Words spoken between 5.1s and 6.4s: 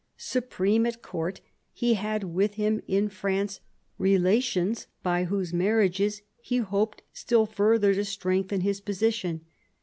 whose marriages